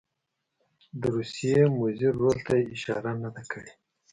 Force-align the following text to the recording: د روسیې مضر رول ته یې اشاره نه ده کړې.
د 0.99 1.01
روسیې 1.15 1.59
مضر 1.79 2.13
رول 2.21 2.37
ته 2.45 2.53
یې 2.59 2.63
اشاره 2.75 3.11
نه 3.21 3.29
ده 3.35 3.43
کړې. 3.51 3.71